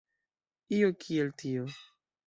[0.79, 1.71] Io kiel tio.